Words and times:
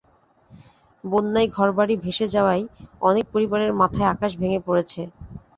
বন্যায় 1.03 1.49
ঘরবাড়ি 1.49 1.95
ভেসে 1.97 2.25
যাওয়ায় 2.27 2.63
অনেক 3.01 3.25
পরিবারের 3.33 3.71
মাথায় 3.81 4.11
আকাশ 4.11 4.31
ভেঙে 4.39 4.59
পড়েছে। 4.67 5.01